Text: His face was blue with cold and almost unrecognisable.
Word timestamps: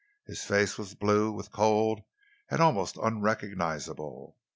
His 0.25 0.43
face 0.43 0.79
was 0.79 0.95
blue 0.95 1.31
with 1.31 1.51
cold 1.51 2.01
and 2.49 2.59
almost 2.59 2.97
unrecognisable. 2.97 4.35